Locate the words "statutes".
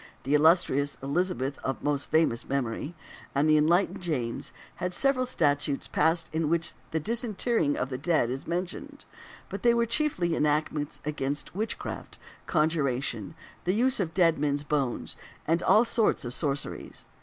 5.27-5.87